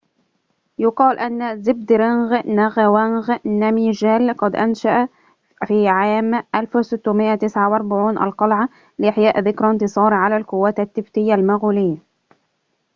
يقال 0.79 1.19
أن 1.19 1.61
زبدرنج 1.63 2.45
نغاوانغ 2.47 3.37
نامجيال 3.45 4.37
قد 4.37 4.55
أنشأ 4.55 5.07
في 5.67 5.87
عام 5.87 6.43
1649 6.55 8.17
القلعة 8.23 8.69
لإحياء 8.99 9.39
ذكرى 9.39 9.69
انتصاره 9.71 10.15
على 10.15 10.37
القوات 10.37 10.79
التبتية 10.79 11.33
المغولية 11.35 11.97